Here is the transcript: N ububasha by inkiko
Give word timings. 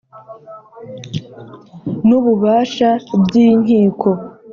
N 2.07 2.09
ububasha 2.19 2.89
by 3.23 3.33
inkiko 3.47 4.09